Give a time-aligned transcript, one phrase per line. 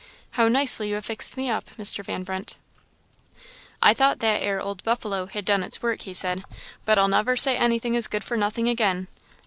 [0.31, 2.03] How nicely you have fixed me up, Mr.
[2.03, 2.57] Van Brunt!"
[3.83, 6.43] "I thought that 'ere old buffalo had done its work," he said;
[6.85, 9.09] "but I'll never say anything is good for nothing again.